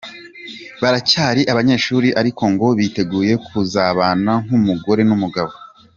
Baracyari 0.81 1.41
abanyeshuri 1.51 2.07
ariko 2.19 2.43
ngo 2.53 2.67
biteguye 2.79 3.33
kuzabana 3.47 4.33
nk’umugore 4.45 5.01
n’umugabo. 5.09 5.51